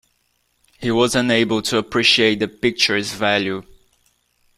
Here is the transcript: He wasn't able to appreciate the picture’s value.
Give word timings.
He 0.79 0.89
wasn't 0.89 1.29
able 1.29 1.61
to 1.61 1.77
appreciate 1.77 2.39
the 2.39 2.47
picture’s 2.47 3.13
value. 3.13 3.61